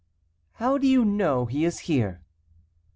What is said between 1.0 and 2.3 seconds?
know he is here?"